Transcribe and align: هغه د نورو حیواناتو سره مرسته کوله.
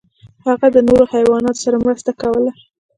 هغه 0.47 0.67
د 0.75 0.77
نورو 0.87 1.03
حیواناتو 1.13 1.61
سره 1.65 1.77
مرسته 1.85 2.11
کوله. 2.21 2.51